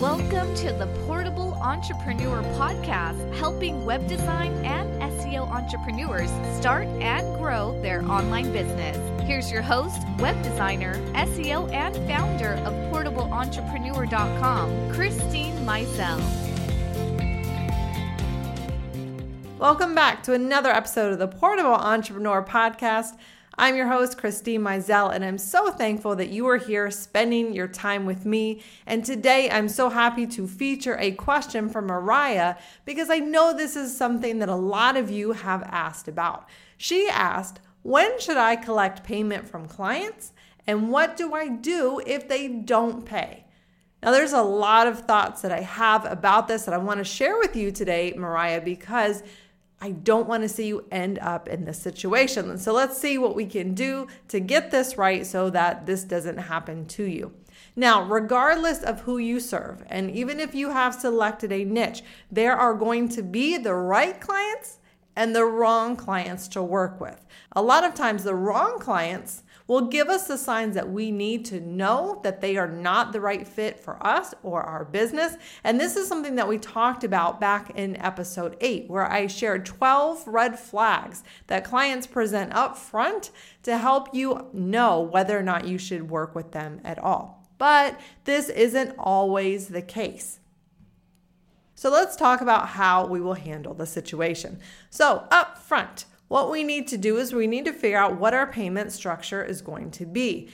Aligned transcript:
Welcome 0.00 0.54
to 0.56 0.72
the 0.74 0.88
Portable 1.06 1.54
Entrepreneur 1.54 2.42
Podcast, 2.58 3.34
helping 3.36 3.86
web 3.86 4.06
design 4.06 4.52
and 4.62 4.90
SEO 5.00 5.48
entrepreneurs 5.48 6.28
start 6.58 6.86
and 7.00 7.38
grow 7.38 7.80
their 7.80 8.02
online 8.02 8.52
business. 8.52 8.98
Here's 9.26 9.50
your 9.50 9.62
host, 9.62 10.02
web 10.18 10.36
designer, 10.42 10.96
SEO, 11.14 11.72
and 11.72 11.96
founder 12.06 12.56
of 12.66 12.74
PortableEntrepreneur.com, 12.92 14.92
Christine 14.92 15.54
Mizell. 15.64 16.20
Welcome 19.58 19.94
back 19.94 20.22
to 20.24 20.34
another 20.34 20.68
episode 20.68 21.14
of 21.14 21.18
the 21.18 21.28
Portable 21.28 21.72
Entrepreneur 21.72 22.44
Podcast. 22.44 23.16
I'm 23.58 23.74
your 23.74 23.88
host, 23.88 24.18
Christine 24.18 24.60
Mizell, 24.60 25.14
and 25.14 25.24
I'm 25.24 25.38
so 25.38 25.70
thankful 25.70 26.14
that 26.16 26.28
you 26.28 26.46
are 26.46 26.58
here 26.58 26.90
spending 26.90 27.54
your 27.54 27.68
time 27.68 28.04
with 28.04 28.26
me. 28.26 28.62
And 28.84 29.02
today 29.02 29.48
I'm 29.50 29.70
so 29.70 29.88
happy 29.88 30.26
to 30.26 30.46
feature 30.46 30.98
a 31.00 31.12
question 31.12 31.70
from 31.70 31.86
Mariah 31.86 32.56
because 32.84 33.08
I 33.08 33.18
know 33.18 33.54
this 33.56 33.74
is 33.74 33.96
something 33.96 34.40
that 34.40 34.50
a 34.50 34.54
lot 34.54 34.98
of 34.98 35.10
you 35.10 35.32
have 35.32 35.62
asked 35.62 36.06
about. 36.06 36.46
She 36.76 37.08
asked, 37.08 37.60
When 37.80 38.20
should 38.20 38.36
I 38.36 38.56
collect 38.56 39.04
payment 39.04 39.48
from 39.48 39.68
clients? 39.68 40.32
And 40.66 40.90
what 40.90 41.16
do 41.16 41.32
I 41.32 41.48
do 41.48 42.02
if 42.06 42.28
they 42.28 42.48
don't 42.48 43.06
pay? 43.06 43.46
Now, 44.02 44.10
there's 44.10 44.34
a 44.34 44.42
lot 44.42 44.86
of 44.86 45.00
thoughts 45.00 45.40
that 45.40 45.50
I 45.50 45.62
have 45.62 46.04
about 46.04 46.46
this 46.46 46.66
that 46.66 46.74
I 46.74 46.78
want 46.78 46.98
to 46.98 47.04
share 47.04 47.38
with 47.38 47.56
you 47.56 47.72
today, 47.72 48.12
Mariah, 48.16 48.60
because 48.60 49.22
I 49.80 49.90
don't 49.90 50.26
want 50.26 50.42
to 50.42 50.48
see 50.48 50.66
you 50.66 50.86
end 50.90 51.18
up 51.18 51.48
in 51.48 51.64
this 51.64 51.78
situation. 51.78 52.56
So 52.58 52.72
let's 52.72 52.96
see 52.96 53.18
what 53.18 53.36
we 53.36 53.44
can 53.44 53.74
do 53.74 54.06
to 54.28 54.40
get 54.40 54.70
this 54.70 54.96
right 54.96 55.26
so 55.26 55.50
that 55.50 55.86
this 55.86 56.04
doesn't 56.04 56.38
happen 56.38 56.86
to 56.86 57.04
you. 57.04 57.32
Now, 57.74 58.02
regardless 58.02 58.82
of 58.82 59.00
who 59.00 59.18
you 59.18 59.38
serve, 59.38 59.84
and 59.88 60.10
even 60.10 60.40
if 60.40 60.54
you 60.54 60.70
have 60.70 60.94
selected 60.94 61.52
a 61.52 61.64
niche, 61.64 62.02
there 62.30 62.56
are 62.56 62.72
going 62.72 63.10
to 63.10 63.22
be 63.22 63.58
the 63.58 63.74
right 63.74 64.18
clients 64.18 64.78
and 65.16 65.34
the 65.34 65.44
wrong 65.44 65.96
clients 65.96 66.46
to 66.48 66.62
work 66.62 67.00
with. 67.00 67.26
A 67.52 67.62
lot 67.62 67.82
of 67.82 67.94
times, 67.94 68.22
the 68.22 68.34
wrong 68.34 68.78
clients 68.78 69.42
will 69.66 69.88
give 69.88 70.08
us 70.08 70.26
the 70.26 70.38
signs 70.38 70.74
that 70.74 70.90
we 70.90 71.10
need 71.10 71.44
to 71.44 71.60
know 71.60 72.20
that 72.22 72.40
they 72.40 72.56
are 72.56 72.68
not 72.68 73.12
the 73.12 73.20
right 73.20 73.46
fit 73.48 73.80
for 73.80 74.04
us 74.06 74.34
or 74.42 74.62
our 74.62 74.84
business. 74.84 75.36
And 75.64 75.80
this 75.80 75.96
is 75.96 76.06
something 76.06 76.36
that 76.36 76.48
we 76.48 76.58
talked 76.58 77.02
about 77.02 77.40
back 77.40 77.70
in 77.74 77.96
episode 77.96 78.56
8 78.60 78.88
where 78.88 79.10
I 79.10 79.26
shared 79.26 79.66
12 79.66 80.28
red 80.28 80.58
flags 80.58 81.24
that 81.48 81.64
clients 81.64 82.06
present 82.06 82.52
up 82.54 82.76
front 82.76 83.30
to 83.64 83.78
help 83.78 84.14
you 84.14 84.48
know 84.52 85.00
whether 85.00 85.36
or 85.36 85.42
not 85.42 85.66
you 85.66 85.78
should 85.78 86.10
work 86.10 86.34
with 86.34 86.52
them 86.52 86.80
at 86.84 86.98
all. 86.98 87.48
But 87.58 87.98
this 88.24 88.48
isn't 88.50 88.94
always 88.98 89.68
the 89.68 89.82
case. 89.82 90.40
So 91.76 91.90
let's 91.90 92.16
talk 92.16 92.40
about 92.40 92.68
how 92.68 93.06
we 93.06 93.20
will 93.20 93.34
handle 93.34 93.74
the 93.74 93.86
situation. 93.86 94.58
So, 94.88 95.28
up 95.30 95.58
front, 95.58 96.06
what 96.28 96.50
we 96.50 96.64
need 96.64 96.88
to 96.88 96.96
do 96.96 97.18
is 97.18 97.34
we 97.34 97.46
need 97.46 97.66
to 97.66 97.72
figure 97.72 97.98
out 97.98 98.18
what 98.18 98.32
our 98.32 98.46
payment 98.46 98.92
structure 98.92 99.44
is 99.44 99.60
going 99.60 99.90
to 99.92 100.06
be. 100.06 100.48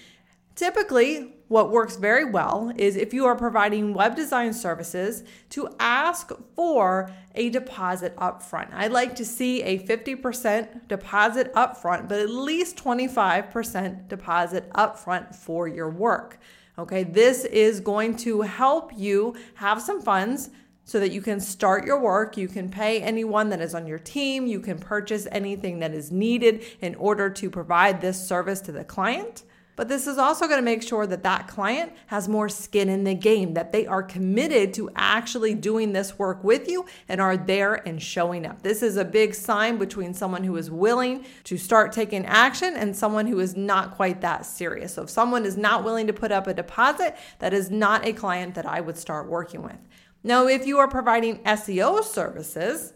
Typically, 0.57 1.37
what 1.47 1.71
works 1.71 1.97
very 1.97 2.25
well 2.25 2.73
is 2.77 2.97
if 2.97 3.15
you 3.15 3.25
are 3.25 3.37
providing 3.37 3.95
web 3.95 4.17
design 4.17 4.53
services 4.53 5.23
to 5.51 5.69
ask 5.79 6.33
for 6.57 7.11
a 7.37 7.51
deposit 7.51 8.17
upfront. 8.17 8.73
I'd 8.73 8.91
like 8.91 9.15
to 9.17 9.25
see 9.25 9.63
a 9.63 9.79
50% 9.79 10.89
deposit 10.89 11.55
upfront, 11.55 12.09
but 12.09 12.19
at 12.19 12.31
least 12.31 12.77
25% 12.77 14.09
deposit 14.09 14.71
upfront 14.73 15.37
for 15.37 15.69
your 15.69 15.89
work. 15.89 16.41
Okay, 16.79 17.05
this 17.05 17.45
is 17.45 17.81
going 17.81 18.17
to 18.17 18.41
help 18.43 18.91
you 18.97 19.37
have 19.55 19.81
some 19.81 20.03
funds 20.03 20.51
so 20.85 20.99
that 21.01 21.13
you 21.13 21.21
can 21.21 21.41
start 21.41 21.87
your 21.87 21.99
work. 21.99 22.37
You 22.37 22.49
can 22.49 22.69
pay 22.69 23.01
anyone 23.01 23.51
that 23.51 23.61
is 23.61 23.75
on 23.75 23.87
your 23.87 23.99
team. 23.99 24.47
You 24.47 24.61
can 24.61 24.79
purchase 24.79 25.27
anything 25.31 25.79
that 25.81 25.95
is 25.95 26.11
needed 26.11 26.65
in 26.81 26.95
order 26.97 27.31
to 27.31 27.51
provide 27.51 28.01
this 28.01 28.27
service 28.27 28.61
to 28.63 28.73
the 28.73 28.85
client. 28.85 29.45
But 29.75 29.89
this 29.89 30.07
is 30.07 30.19
also 30.19 30.47
going 30.47 30.59
to 30.59 30.65
make 30.65 30.83
sure 30.83 31.07
that 31.07 31.23
that 31.23 31.49
client 31.49 31.93
has 32.09 32.29
more 32.29 32.51
skin 32.51 32.91
in 32.91 33.05
the 33.05 33.15
game, 33.15 33.55
that 33.55 33.73
they 33.73 33.87
are 33.87 34.03
committed 34.03 34.75
to 34.75 34.91
actually 34.95 35.55
doing 35.55 35.95
this 35.95 36.19
work 36.19 36.45
with 36.45 36.69
you 36.69 36.85
and 37.09 37.23
are 37.23 37.39
there 37.39 37.77
and 37.89 38.01
showing 38.01 38.45
up. 38.45 38.61
This 38.61 38.83
is 38.83 38.99
a 38.99 39.05
big 39.05 39.35
sign 39.35 39.79
between 39.79 40.13
someone 40.13 40.45
who 40.45 40.57
is 40.57 40.71
willing 40.71 41.25
to 41.45 41.57
start 41.57 41.91
taking 41.91 42.27
action 42.27 42.75
and 42.77 42.95
someone 42.95 43.27
who 43.27 43.41
is 43.41 43.57
not 43.57 43.95
quite 43.95 44.21
that 44.21 44.45
serious. 44.45 44.93
So 44.93 45.05
if 45.05 45.11
someone 45.11 45.47
is 45.47 45.57
not 45.57 45.85
willing 45.85 46.07
to 46.07 46.13
put 46.13 46.33
up 46.33 46.47
a 46.47 46.55
deposit, 46.55 47.17
that 47.39 47.55
is 47.55 47.71
not 47.71 48.07
a 48.07 48.13
client 48.13 48.55
that 48.57 48.67
I 48.67 48.83
would 48.83 48.99
start 48.99 49.27
working 49.27 49.63
with. 49.63 49.79
Now, 50.25 50.47
if 50.47 50.67
you 50.67 50.79
are 50.79 50.89
providing 50.89 51.39
SEO 51.39 52.05
services, 52.05 52.95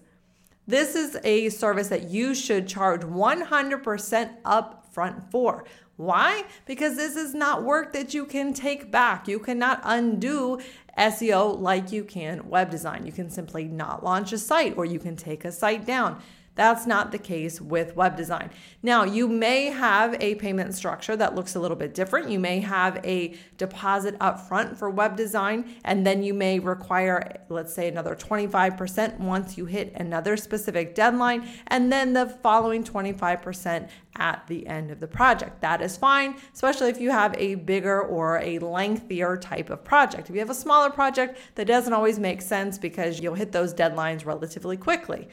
this 0.67 0.95
is 0.95 1.17
a 1.25 1.49
service 1.51 1.89
that 1.89 2.11
you 2.11 2.35
should 2.35 2.67
charge 2.67 3.03
100% 3.03 4.43
upfront 4.43 5.31
for. 5.31 5.65
Why? 5.97 6.45
Because 6.67 6.97
this 6.97 7.17
is 7.17 7.35
not 7.35 7.65
work 7.65 7.93
that 7.95 8.13
you 8.13 8.27
can 8.27 8.53
take 8.53 8.91
back. 8.91 9.27
You 9.27 9.39
cannot 9.39 9.81
undo 9.83 10.61
SEO 10.99 11.59
like 11.59 11.91
you 11.91 12.05
can 12.05 12.49
web 12.49 12.71
design. 12.71 13.07
You 13.07 13.13
can 13.13 13.31
simply 13.31 13.65
not 13.65 14.05
launch 14.05 14.33
a 14.33 14.39
site 14.39 14.77
or 14.77 14.85
you 14.85 14.99
can 14.99 15.17
take 15.17 15.45
a 15.45 15.53
site 15.53 15.87
down. 15.87 16.21
That's 16.57 16.87
not 16.87 17.13
the 17.13 17.19
case 17.19 17.61
with 17.61 17.95
web 17.95 18.17
design. 18.17 18.51
Now, 18.83 19.05
you 19.05 19.29
may 19.29 19.67
have 19.67 20.17
a 20.21 20.35
payment 20.37 20.75
structure 20.75 21.15
that 21.17 21.35
looks 21.35 21.55
a 21.55 21.61
little 21.61 21.77
bit 21.77 21.95
different. 21.95 22.31
You 22.31 22.41
may 22.41 22.61
have 22.61 22.99
a 23.05 23.35
deposit 23.59 24.19
upfront 24.19 24.77
for 24.77 24.89
web 24.89 25.17
design, 25.17 25.77
and 25.85 26.07
then 26.07 26.23
you 26.23 26.33
may 26.33 26.59
require, 26.59 27.41
let's 27.51 27.75
say, 27.75 27.89
another 27.89 28.17
25% 28.17 29.21
once 29.21 29.59
you 29.59 29.67
hit 29.67 29.93
another 29.97 30.37
specific 30.37 30.95
deadline, 30.95 31.47
and 31.69 31.93
then 31.93 32.15
the 32.15 32.27
following 32.27 32.83
25% 32.83 33.91
at 34.19 34.47
the 34.47 34.67
end 34.67 34.91
of 34.91 34.99
the 34.99 35.07
project. 35.07 35.61
That 35.61 35.83
is 35.83 35.99
fine, 35.99 36.37
especially 36.55 36.89
if 36.89 36.99
you 36.99 37.11
have 37.11 37.35
a 37.37 37.57
bigger 37.57 38.01
or 38.01 38.39
a 38.39 38.59
lengthier 38.61 39.37
type 39.37 39.69
of 39.69 39.85
project. 39.85 40.31
If 40.31 40.35
you 40.35 40.41
have 40.41 40.49
a 40.49 40.55
smaller 40.55 40.89
project, 40.89 41.39
that 41.57 41.67
doesn't 41.67 41.93
always 41.93 42.19
make 42.19 42.41
sense 42.41 42.79
because 42.79 43.21
you'll 43.21 43.35
hit 43.35 43.53
those 43.53 43.75
deadlines 43.75 44.25
relatively 44.25 44.79
quickly. 44.79 45.29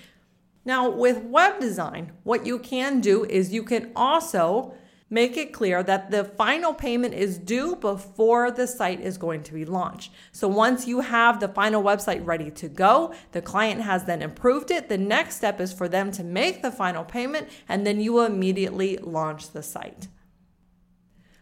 Now, 0.66 0.90
with 0.90 1.24
web 1.24 1.60
design, 1.60 2.14
what 2.24 2.46
you 2.46 2.58
can 2.58 3.02
do 3.02 3.26
is 3.26 3.52
you 3.52 3.64
can 3.64 3.92
also 3.96 4.74
make 5.10 5.38
it 5.38 5.54
clear 5.54 5.84
that 5.84 6.10
the 6.10 6.24
final 6.24 6.74
payment 6.74 7.14
is 7.14 7.38
due 7.38 7.76
before 7.76 8.50
the 8.50 8.66
site 8.66 9.00
is 9.00 9.18
going 9.18 9.44
to 9.44 9.54
be 9.54 9.64
launched. 9.64 10.12
So 10.32 10.48
once 10.48 10.88
you 10.88 11.02
have 11.02 11.40
the 11.40 11.50
final 11.50 11.84
website 11.84 12.26
ready 12.26 12.50
to 12.50 12.68
go, 12.68 13.14
the 13.32 13.42
client 13.42 13.82
has 13.82 14.06
then 14.06 14.24
approved 14.24 14.72
it. 14.72 14.90
The 14.90 14.98
next 14.98 15.36
step 15.36 15.62
is 15.62 15.72
for 15.72 15.88
them 15.88 16.12
to 16.14 16.24
make 16.24 16.64
the 16.64 16.72
final 16.72 17.04
payment 17.04 17.48
and 17.70 17.86
then 17.86 18.00
you 18.00 18.14
will 18.14 18.26
immediately 18.26 18.98
launch 18.98 19.52
the 19.52 19.62
site. 19.62 20.08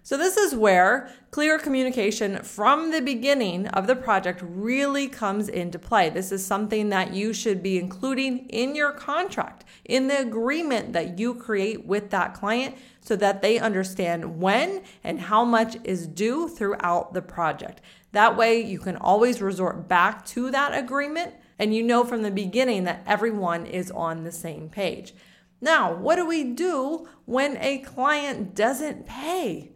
So, 0.03 0.17
this 0.17 0.35
is 0.35 0.55
where 0.55 1.11
clear 1.29 1.59
communication 1.59 2.41
from 2.41 2.89
the 2.89 3.01
beginning 3.01 3.67
of 3.67 3.85
the 3.85 3.95
project 3.95 4.41
really 4.43 5.07
comes 5.07 5.47
into 5.47 5.77
play. 5.77 6.09
This 6.09 6.31
is 6.31 6.43
something 6.43 6.89
that 6.89 7.13
you 7.13 7.33
should 7.33 7.61
be 7.61 7.77
including 7.77 8.49
in 8.49 8.73
your 8.73 8.93
contract, 8.93 9.63
in 9.85 10.07
the 10.07 10.19
agreement 10.19 10.93
that 10.93 11.19
you 11.19 11.35
create 11.35 11.85
with 11.85 12.09
that 12.09 12.33
client, 12.33 12.75
so 12.99 13.15
that 13.15 13.43
they 13.43 13.59
understand 13.59 14.39
when 14.39 14.81
and 15.03 15.21
how 15.21 15.45
much 15.45 15.77
is 15.83 16.07
due 16.07 16.49
throughout 16.49 17.13
the 17.13 17.21
project. 17.21 17.79
That 18.11 18.35
way, 18.35 18.59
you 18.59 18.79
can 18.79 18.97
always 18.97 19.39
resort 19.39 19.87
back 19.87 20.25
to 20.27 20.49
that 20.49 20.75
agreement, 20.75 21.35
and 21.59 21.75
you 21.75 21.83
know 21.83 22.03
from 22.03 22.23
the 22.23 22.31
beginning 22.31 22.85
that 22.85 23.03
everyone 23.05 23.67
is 23.67 23.91
on 23.91 24.23
the 24.23 24.31
same 24.31 24.67
page. 24.67 25.13
Now, 25.61 25.93
what 25.93 26.15
do 26.15 26.25
we 26.25 26.43
do 26.43 27.07
when 27.25 27.55
a 27.57 27.77
client 27.77 28.55
doesn't 28.55 29.05
pay? 29.05 29.73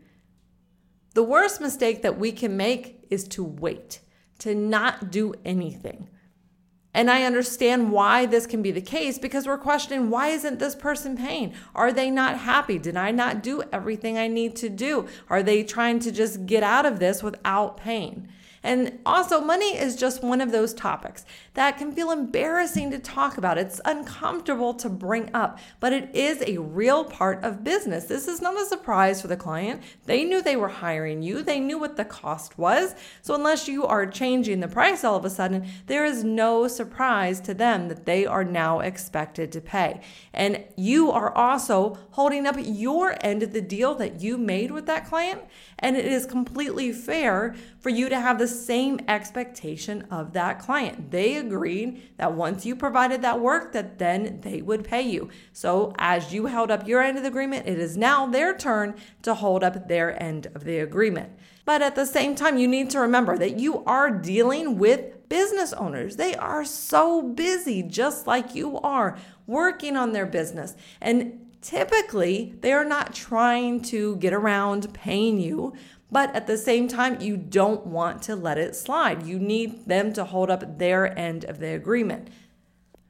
The 1.15 1.23
worst 1.23 1.61
mistake 1.61 2.01
that 2.01 2.19
we 2.19 2.33
can 2.33 2.57
make 2.57 3.05
is 3.09 3.25
to 3.29 3.43
wait, 3.43 4.01
to 4.39 4.53
not 4.53 5.11
do 5.11 5.33
anything. 5.45 6.09
And 6.93 7.09
I 7.09 7.23
understand 7.23 7.93
why 7.93 8.25
this 8.25 8.45
can 8.45 8.61
be 8.61 8.71
the 8.71 8.81
case 8.81 9.17
because 9.17 9.47
we're 9.47 9.57
questioning 9.57 10.09
why 10.09 10.27
isn't 10.27 10.59
this 10.59 10.75
person 10.75 11.15
paying? 11.15 11.53
Are 11.73 11.93
they 11.93 12.11
not 12.11 12.39
happy? 12.39 12.77
Did 12.77 12.97
I 12.97 13.11
not 13.11 13.41
do 13.41 13.63
everything 13.71 14.17
I 14.17 14.27
need 14.27 14.57
to 14.57 14.67
do? 14.67 15.07
Are 15.29 15.41
they 15.41 15.63
trying 15.63 15.99
to 15.99 16.11
just 16.11 16.45
get 16.45 16.63
out 16.63 16.85
of 16.85 16.99
this 16.99 17.23
without 17.23 17.77
paying? 17.77 18.27
And 18.65 18.97
also, 19.05 19.41
money 19.41 19.77
is 19.77 19.95
just 19.95 20.23
one 20.23 20.41
of 20.41 20.51
those 20.51 20.73
topics 20.73 21.23
that 21.53 21.77
can 21.77 21.91
feel 21.91 22.09
embarrassing 22.09 22.89
to 22.91 22.97
talk 22.97 23.37
about. 23.37 23.59
It's 23.59 23.79
uncomfortable 23.85 24.73
to 24.73 24.89
bring 24.89 25.29
up, 25.35 25.59
but 25.79 25.93
it 25.93 26.09
is 26.15 26.43
a 26.47 26.57
real 26.57 27.03
part 27.03 27.43
of 27.43 27.63
business. 27.63 28.05
This 28.05 28.27
is 28.27 28.41
not 28.41 28.59
a 28.59 28.65
surprise 28.65 29.21
for 29.21 29.27
the 29.27 29.37
client. 29.37 29.83
They 30.07 30.23
knew 30.23 30.41
they 30.41 30.55
were 30.55 30.69
hiring 30.69 31.21
you, 31.21 31.43
they 31.43 31.59
knew 31.59 31.77
what 31.77 31.95
the 31.95 32.05
cost 32.05 32.57
was. 32.57 32.95
So, 33.21 33.35
unless 33.35 33.67
you 33.67 33.85
are 33.85 34.07
changing 34.07 34.61
the 34.61 34.67
price 34.67 35.03
all 35.03 35.15
of 35.15 35.25
a 35.25 35.29
sudden, 35.29 35.67
there 35.85 36.03
is 36.03 36.23
no 36.23 36.67
surprise 36.67 37.39
to 37.41 37.53
them 37.53 37.87
that 37.89 38.07
they 38.07 38.25
are 38.25 38.43
now 38.43 38.79
expected 38.79 39.51
to 39.51 39.61
pay. 39.61 40.01
And 40.33 40.63
you 40.75 41.11
are 41.11 41.31
also 41.37 41.99
holding 42.11 42.47
up 42.47 42.55
your 42.57 43.15
end 43.21 43.43
of 43.43 43.53
the 43.53 43.61
deal 43.61 43.93
that 43.95 44.21
you 44.21 44.39
made 44.39 44.71
with 44.71 44.87
that 44.87 45.05
client. 45.05 45.43
And 45.77 45.95
it 45.95 46.05
is 46.05 46.25
completely 46.25 46.91
fair 46.91 47.53
for 47.85 47.91
you 47.91 48.09
to 48.09 48.19
have 48.19 48.39
the 48.39 48.47
same 48.47 48.99
expectation 49.07 50.01
of 50.09 50.33
that 50.33 50.57
client. 50.57 51.11
They 51.11 51.35
agreed 51.35 52.17
that 52.17 52.33
once 52.33 52.65
you 52.65 52.75
provided 52.75 53.21
that 53.21 53.39
work 53.39 53.73
that 53.73 53.99
then 53.99 54.41
they 54.41 54.63
would 54.63 54.83
pay 54.83 55.03
you. 55.03 55.29
So 55.53 55.93
as 55.99 56.33
you 56.33 56.47
held 56.47 56.71
up 56.71 56.87
your 56.87 57.03
end 57.03 57.15
of 57.15 57.21
the 57.21 57.29
agreement, 57.29 57.67
it 57.67 57.77
is 57.77 57.95
now 57.95 58.25
their 58.25 58.57
turn 58.57 58.95
to 59.21 59.35
hold 59.35 59.63
up 59.63 59.87
their 59.87 60.19
end 60.19 60.47
of 60.55 60.63
the 60.63 60.79
agreement. 60.79 61.33
But 61.63 61.83
at 61.83 61.93
the 61.93 62.07
same 62.07 62.33
time, 62.33 62.57
you 62.57 62.67
need 62.67 62.89
to 62.89 62.99
remember 62.99 63.37
that 63.37 63.59
you 63.59 63.83
are 63.83 64.09
dealing 64.09 64.79
with 64.79 65.29
business 65.29 65.71
owners. 65.71 66.15
They 66.15 66.33
are 66.33 66.65
so 66.65 67.21
busy, 67.21 67.83
just 67.83 68.25
like 68.25 68.55
you 68.55 68.79
are, 68.79 69.15
working 69.45 69.95
on 69.95 70.11
their 70.11 70.25
business. 70.25 70.73
And 70.99 71.45
typically, 71.61 72.55
they 72.61 72.73
are 72.73 72.85
not 72.85 73.13
trying 73.13 73.81
to 73.81 74.15
get 74.17 74.33
around 74.33 74.93
paying 74.93 75.39
you. 75.39 75.73
But 76.11 76.35
at 76.35 76.47
the 76.47 76.57
same 76.57 76.87
time, 76.87 77.19
you 77.21 77.35
don't 77.35 77.87
want 77.87 78.21
to 78.23 78.35
let 78.35 78.57
it 78.57 78.75
slide. 78.75 79.25
You 79.25 79.39
need 79.39 79.87
them 79.87 80.13
to 80.13 80.23
hold 80.23 80.49
up 80.49 80.77
their 80.77 81.17
end 81.17 81.45
of 81.45 81.59
the 81.59 81.73
agreement. 81.73 82.29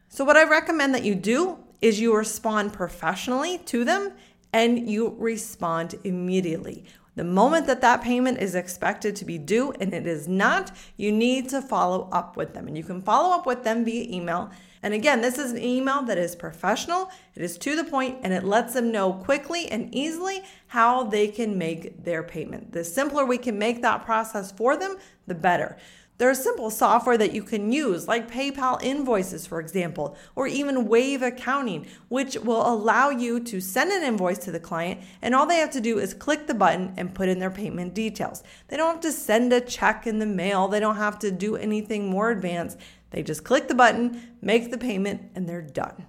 So, 0.08 0.24
what 0.24 0.38
I 0.38 0.50
recommend 0.50 0.96
that 0.96 1.04
you 1.04 1.14
do 1.16 1.58
is 1.82 2.00
you 2.00 2.16
respond 2.16 2.74
professionally 2.74 3.58
to 3.60 3.84
them 3.84 4.14
and 4.54 4.90
you 4.90 5.16
respond 5.20 5.96
immediately. 6.06 6.86
The 7.16 7.24
moment 7.24 7.66
that 7.68 7.82
that 7.82 8.02
payment 8.02 8.40
is 8.40 8.56
expected 8.56 9.16
to 9.16 9.26
be 9.26 9.38
due 9.38 9.72
and 9.80 9.94
it 9.94 10.06
is 10.06 10.28
not, 10.28 10.72
you 10.98 11.12
need 11.12 11.50
to 11.50 11.62
follow 11.62 12.10
up 12.12 12.36
with 12.36 12.54
them. 12.54 12.68
And 12.68 12.78
you 12.78 12.84
can 12.84 13.02
follow 13.02 13.34
up 13.34 13.46
with 13.46 13.64
them 13.64 13.86
via 13.86 14.04
email. 14.04 14.52
And 14.84 14.94
again, 14.94 15.22
this 15.22 15.40
is 15.40 15.52
an 15.52 15.64
email 15.64 16.04
that 16.04 16.18
is 16.18 16.36
professional, 16.36 17.10
it 17.34 17.42
is 17.42 17.58
to 17.60 17.76
the 17.76 17.86
point, 17.86 18.20
and 18.22 18.32
it 18.32 18.44
lets 18.44 18.74
them 18.74 18.92
know 18.92 19.14
quickly 19.14 19.68
and 19.70 19.94
easily 19.96 20.44
how 20.68 21.04
they 21.04 21.28
can 21.28 21.58
make 21.58 22.04
their 22.04 22.22
payment. 22.22 22.72
The 22.72 22.84
simpler 22.84 23.26
we 23.26 23.40
can 23.40 23.58
make 23.58 23.82
that 23.82 24.06
process 24.06 24.52
for 24.52 24.78
them, 24.78 24.98
the 25.26 25.34
better. 25.34 25.78
There's 26.18 26.42
simple 26.42 26.70
software 26.70 27.18
that 27.18 27.34
you 27.34 27.44
can 27.44 27.74
use, 27.74 28.08
like 28.08 28.32
PayPal 28.32 28.82
invoices, 28.82 29.46
for 29.46 29.60
example, 29.60 30.16
or 30.34 30.48
even 30.48 30.88
Wave 30.88 31.22
Accounting, 31.22 31.88
which 32.08 32.38
will 32.38 32.66
allow 32.66 33.10
you 33.10 33.42
to 33.42 33.60
send 33.60 33.92
an 33.92 34.02
invoice 34.02 34.38
to 34.40 34.52
the 34.52 34.60
client, 34.60 35.02
and 35.22 35.36
all 35.36 35.46
they 35.46 35.58
have 35.58 35.72
to 35.72 35.82
do 35.82 36.00
is 36.00 36.14
click 36.14 36.48
the 36.48 36.54
button 36.54 36.94
and 36.96 37.14
put 37.14 37.28
in 37.28 37.40
their 37.40 37.52
payment 37.52 37.94
details. 37.94 38.44
They 38.70 38.78
don't 38.78 38.94
have 38.94 39.02
to 39.02 39.12
send 39.12 39.52
a 39.52 39.60
check 39.60 40.08
in 40.08 40.20
the 40.20 40.26
mail, 40.26 40.70
they 40.70 40.80
don't 40.80 40.96
have 40.96 41.20
to 41.20 41.32
do 41.32 41.58
anything 41.58 42.10
more 42.10 42.32
advanced. 42.32 42.78
They 43.10 43.22
just 43.22 43.44
click 43.44 43.68
the 43.68 43.76
button, 43.76 44.38
make 44.42 44.72
the 44.72 44.78
payment, 44.78 45.32
and 45.36 45.50
they're 45.50 45.62
done. 45.62 46.06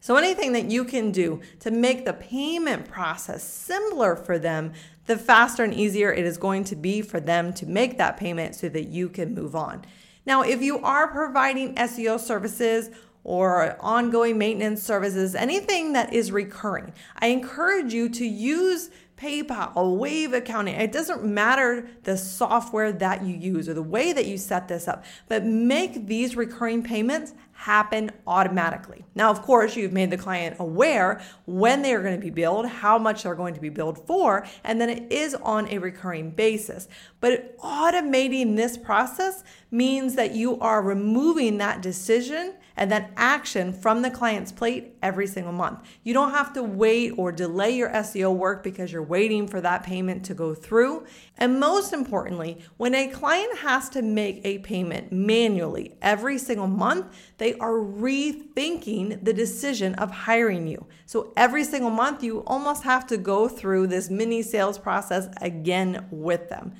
So, 0.00 0.14
anything 0.14 0.52
that 0.52 0.70
you 0.70 0.84
can 0.84 1.10
do 1.10 1.40
to 1.58 1.72
make 1.72 2.04
the 2.04 2.12
payment 2.12 2.88
process 2.88 3.42
simpler 3.42 4.14
for 4.14 4.38
them, 4.38 4.72
the 5.06 5.16
faster 5.16 5.64
and 5.64 5.72
easier 5.72 6.12
it 6.12 6.24
is 6.24 6.36
going 6.36 6.64
to 6.64 6.76
be 6.76 7.00
for 7.02 7.20
them 7.20 7.52
to 7.54 7.66
make 7.66 7.98
that 7.98 8.16
payment 8.16 8.54
so 8.54 8.68
that 8.68 8.88
you 8.88 9.08
can 9.08 9.34
move 9.34 9.54
on. 9.54 9.84
Now, 10.24 10.42
if 10.42 10.60
you 10.60 10.78
are 10.80 11.08
providing 11.08 11.74
SEO 11.76 12.18
services 12.18 12.90
or 13.22 13.76
ongoing 13.80 14.38
maintenance 14.38 14.82
services, 14.82 15.34
anything 15.34 15.92
that 15.92 16.12
is 16.12 16.32
recurring, 16.32 16.92
I 17.18 17.28
encourage 17.28 17.92
you 17.92 18.08
to 18.10 18.26
use 18.26 18.90
PayPal, 19.16 19.96
Wave 19.96 20.34
accounting. 20.34 20.74
It 20.74 20.92
doesn't 20.92 21.24
matter 21.24 21.88
the 22.04 22.18
software 22.18 22.92
that 22.92 23.24
you 23.24 23.34
use 23.34 23.68
or 23.68 23.74
the 23.74 23.82
way 23.82 24.12
that 24.12 24.26
you 24.26 24.36
set 24.36 24.68
this 24.68 24.86
up, 24.86 25.04
but 25.28 25.44
make 25.44 26.06
these 26.06 26.36
recurring 26.36 26.82
payments 26.82 27.32
happen 27.52 28.10
automatically. 28.26 29.06
Now, 29.14 29.30
of 29.30 29.40
course, 29.40 29.74
you've 29.74 29.92
made 29.92 30.10
the 30.10 30.18
client 30.18 30.56
aware 30.58 31.22
when 31.46 31.80
they 31.80 31.94
are 31.94 32.02
going 32.02 32.14
to 32.14 32.20
be 32.20 32.30
billed, 32.30 32.66
how 32.66 32.98
much 32.98 33.22
they're 33.22 33.34
going 33.34 33.54
to 33.54 33.60
be 33.60 33.70
billed 33.70 34.06
for, 34.06 34.46
and 34.62 34.78
then 34.78 34.90
it 34.90 35.10
is 35.10 35.34
on 35.36 35.66
a 35.68 35.78
recurring 35.78 36.30
basis. 36.30 36.86
But 37.20 37.56
automating 37.58 38.56
this 38.56 38.76
process 38.76 39.42
means 39.70 40.14
that 40.16 40.34
you 40.34 40.60
are 40.60 40.82
removing 40.82 41.56
that 41.58 41.80
decision 41.80 42.54
and 42.76 42.90
that 42.92 43.10
action 43.16 43.72
from 43.72 44.02
the 44.02 44.10
client's 44.10 44.52
plate 44.52 44.94
every 45.02 45.26
single 45.26 45.52
month. 45.52 45.80
You 46.02 46.14
don't 46.14 46.32
have 46.32 46.52
to 46.54 46.62
wait 46.62 47.12
or 47.16 47.32
delay 47.32 47.70
your 47.70 47.88
SEO 47.90 48.34
work 48.34 48.62
because 48.62 48.92
you're 48.92 49.02
waiting 49.02 49.48
for 49.48 49.60
that 49.60 49.82
payment 49.82 50.24
to 50.26 50.34
go 50.34 50.54
through. 50.54 51.06
And 51.38 51.58
most 51.58 51.92
importantly, 51.92 52.58
when 52.76 52.94
a 52.94 53.08
client 53.08 53.58
has 53.58 53.88
to 53.90 54.02
make 54.02 54.40
a 54.44 54.58
payment 54.58 55.12
manually 55.12 55.96
every 56.02 56.38
single 56.38 56.66
month, 56.66 57.06
they 57.38 57.54
are 57.54 57.74
rethinking 57.74 59.24
the 59.24 59.32
decision 59.32 59.94
of 59.94 60.10
hiring 60.10 60.66
you. 60.66 60.86
So 61.06 61.32
every 61.36 61.64
single 61.64 61.90
month, 61.90 62.22
you 62.22 62.40
almost 62.46 62.82
have 62.82 63.06
to 63.08 63.16
go 63.16 63.48
through 63.48 63.86
this 63.86 64.10
mini 64.10 64.42
sales 64.42 64.78
process 64.78 65.28
again 65.40 66.06
with 66.10 66.48
them. 66.48 66.74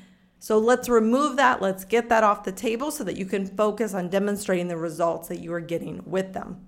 So 0.46 0.58
let's 0.58 0.88
remove 0.88 1.38
that. 1.38 1.60
Let's 1.60 1.84
get 1.84 2.08
that 2.08 2.22
off 2.22 2.44
the 2.44 2.52
table 2.52 2.92
so 2.92 3.02
that 3.02 3.16
you 3.16 3.26
can 3.26 3.48
focus 3.48 3.94
on 3.94 4.08
demonstrating 4.08 4.68
the 4.68 4.76
results 4.76 5.26
that 5.26 5.40
you 5.40 5.52
are 5.52 5.60
getting 5.60 6.04
with 6.06 6.34
them. 6.34 6.65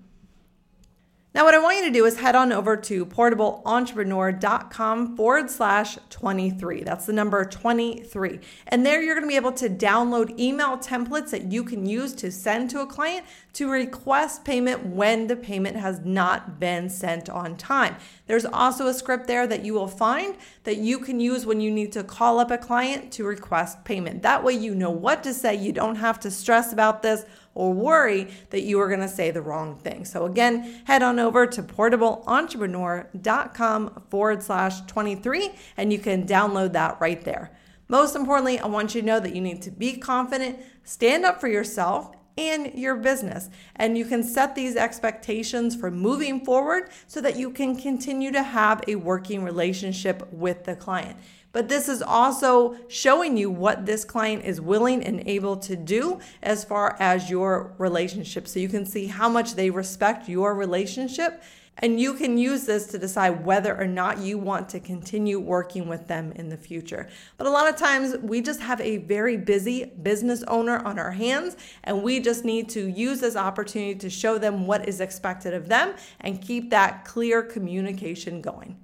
Now, 1.31 1.45
what 1.45 1.53
I 1.53 1.59
want 1.59 1.77
you 1.77 1.85
to 1.85 1.91
do 1.91 2.05
is 2.05 2.17
head 2.17 2.35
on 2.35 2.51
over 2.51 2.75
to 2.75 3.05
portableentrepreneur.com 3.05 5.15
forward 5.15 5.51
slash 5.51 5.99
23. 6.09 6.81
That's 6.81 7.05
the 7.05 7.13
number 7.13 7.45
23. 7.45 8.39
And 8.65 8.83
there 8.83 8.99
you're 8.99 9.13
going 9.13 9.27
to 9.27 9.29
be 9.29 9.35
able 9.35 9.51
to 9.51 9.69
download 9.69 10.39
email 10.39 10.75
templates 10.79 11.29
that 11.29 11.51
you 11.51 11.63
can 11.63 11.85
use 11.85 12.15
to 12.15 12.31
send 12.31 12.71
to 12.71 12.81
a 12.81 12.87
client 12.87 13.27
to 13.53 13.69
request 13.69 14.43
payment 14.43 14.87
when 14.87 15.27
the 15.27 15.35
payment 15.35 15.77
has 15.77 15.99
not 16.03 16.59
been 16.59 16.89
sent 16.89 17.29
on 17.29 17.57
time. 17.57 17.97
There's 18.25 18.45
also 18.45 18.87
a 18.87 18.93
script 18.93 19.27
there 19.27 19.45
that 19.45 19.63
you 19.63 19.75
will 19.75 19.87
find 19.87 20.35
that 20.63 20.77
you 20.77 20.97
can 20.97 21.19
use 21.19 21.45
when 21.45 21.61
you 21.61 21.69
need 21.69 21.91
to 21.91 22.03
call 22.03 22.39
up 22.39 22.49
a 22.49 22.57
client 22.57 23.11
to 23.13 23.23
request 23.23 23.85
payment. 23.85 24.23
That 24.23 24.43
way, 24.43 24.53
you 24.53 24.73
know 24.73 24.89
what 24.89 25.23
to 25.25 25.35
say. 25.35 25.53
You 25.53 25.73
don't 25.73 25.97
have 25.97 26.19
to 26.21 26.31
stress 26.31 26.73
about 26.73 27.03
this 27.03 27.23
or 27.55 27.73
worry 27.73 28.27
that 28.51 28.61
you 28.61 28.79
are 28.79 28.87
going 28.87 28.99
to 28.99 29.07
say 29.07 29.31
the 29.31 29.41
wrong 29.41 29.75
thing. 29.77 30.05
So, 30.05 30.25
again, 30.25 30.83
head 30.85 31.01
on 31.03 31.19
over 31.19 31.45
to 31.47 31.63
portableentrepreneur.com 31.63 34.03
forward 34.09 34.43
slash 34.43 34.81
23 34.81 35.49
and 35.77 35.91
you 35.91 35.97
can 35.99 36.27
download 36.27 36.73
that 36.73 37.01
right 37.01 37.23
there. 37.23 37.51
Most 37.87 38.15
importantly, 38.15 38.59
I 38.59 38.67
want 38.67 38.93
you 38.93 39.01
to 39.01 39.07
know 39.07 39.19
that 39.19 39.35
you 39.35 39.41
need 39.41 39.63
to 39.63 39.71
be 39.71 39.97
confident, 39.97 40.59
stand 40.83 41.25
up 41.25 41.41
for 41.41 41.47
yourself 41.47 42.11
and 42.39 42.73
your 42.73 42.95
business. 42.95 43.49
And 43.75 43.97
you 43.97 44.05
can 44.05 44.23
set 44.23 44.55
these 44.55 44.77
expectations 44.77 45.75
for 45.75 45.91
moving 45.91 46.45
forward 46.45 46.89
so 47.05 47.19
that 47.21 47.35
you 47.35 47.51
can 47.51 47.75
continue 47.75 48.31
to 48.31 48.41
have 48.41 48.81
a 48.87 48.95
working 48.95 49.43
relationship 49.43 50.31
with 50.31 50.63
the 50.63 50.75
client. 50.75 51.19
But 51.51 51.67
this 51.67 51.89
is 51.89 52.01
also 52.01 52.77
showing 52.87 53.35
you 53.35 53.49
what 53.49 53.85
this 53.85 54.05
client 54.05 54.45
is 54.45 54.61
willing 54.61 55.03
and 55.03 55.27
able 55.27 55.57
to 55.57 55.75
do 55.75 56.19
as 56.43 56.63
far 56.63 56.95
as 56.99 57.29
your 57.29 57.73
relationship. 57.77 58.47
So 58.47 58.59
you 58.59 58.69
can 58.69 58.85
see 58.85 59.07
how 59.07 59.29
much 59.29 59.55
they 59.55 59.69
respect 59.69 60.29
your 60.29 60.53
relationship. 60.53 61.41
And 61.81 61.99
you 61.99 62.13
can 62.13 62.37
use 62.37 62.65
this 62.65 62.87
to 62.87 62.97
decide 62.97 63.45
whether 63.45 63.75
or 63.79 63.87
not 63.87 64.19
you 64.19 64.37
want 64.37 64.67
to 64.69 64.81
continue 64.81 65.39
working 65.39 65.87
with 65.87 66.07
them 66.07 66.33
in 66.33 66.49
the 66.49 66.57
future. 66.57 67.07
But 67.37 67.47
a 67.47 67.49
lot 67.49 67.69
of 67.69 67.77
times 67.77 68.17
we 68.17 68.41
just 68.41 68.59
have 68.59 68.81
a 68.81 68.97
very 68.97 69.37
busy 69.37 69.85
business 69.85 70.43
owner 70.43 70.79
on 70.79 70.99
our 70.99 71.11
hands, 71.11 71.55
and 71.85 72.03
we 72.03 72.19
just 72.19 72.43
need 72.43 72.67
to 72.69 72.87
use 72.87 73.21
this 73.21 73.37
opportunity 73.37 73.95
to 73.95 74.09
show 74.09 74.37
them 74.37 74.67
what 74.67 74.89
is 74.89 74.99
expected 74.99 75.53
of 75.53 75.69
them 75.69 75.93
and 76.19 76.41
keep 76.41 76.69
that 76.71 77.05
clear 77.05 77.41
communication 77.41 78.41
going. 78.41 78.77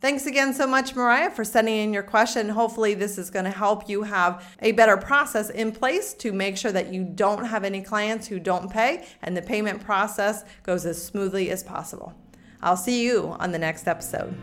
Thanks 0.00 0.26
again 0.26 0.54
so 0.54 0.64
much, 0.64 0.94
Mariah, 0.94 1.30
for 1.30 1.44
sending 1.44 1.76
in 1.76 1.92
your 1.92 2.04
question. 2.04 2.50
Hopefully, 2.50 2.94
this 2.94 3.18
is 3.18 3.30
going 3.30 3.46
to 3.46 3.50
help 3.50 3.88
you 3.88 4.04
have 4.04 4.44
a 4.60 4.70
better 4.72 4.96
process 4.96 5.50
in 5.50 5.72
place 5.72 6.14
to 6.14 6.32
make 6.32 6.56
sure 6.56 6.70
that 6.70 6.92
you 6.92 7.02
don't 7.02 7.46
have 7.46 7.64
any 7.64 7.82
clients 7.82 8.28
who 8.28 8.38
don't 8.38 8.70
pay 8.70 9.04
and 9.22 9.36
the 9.36 9.42
payment 9.42 9.84
process 9.84 10.44
goes 10.62 10.86
as 10.86 11.04
smoothly 11.04 11.50
as 11.50 11.64
possible. 11.64 12.14
I'll 12.62 12.76
see 12.76 13.04
you 13.04 13.34
on 13.40 13.50
the 13.50 13.58
next 13.58 13.88
episode. 13.88 14.36